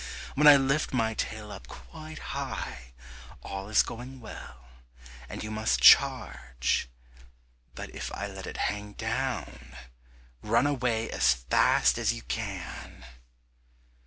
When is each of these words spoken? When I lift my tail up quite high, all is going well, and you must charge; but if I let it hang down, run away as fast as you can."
When 0.33 0.47
I 0.47 0.55
lift 0.57 0.93
my 0.93 1.13
tail 1.13 1.51
up 1.51 1.67
quite 1.67 2.17
high, 2.33 2.93
all 3.43 3.69
is 3.69 3.83
going 3.83 4.19
well, 4.19 4.65
and 5.29 5.43
you 5.43 5.51
must 5.51 5.79
charge; 5.79 6.89
but 7.75 7.91
if 7.93 8.11
I 8.11 8.25
let 8.25 8.47
it 8.47 8.57
hang 8.65 8.93
down, 8.93 9.75
run 10.41 10.65
away 10.65 11.11
as 11.11 11.31
fast 11.35 11.99
as 11.99 12.13
you 12.13 12.23
can." 12.23 13.05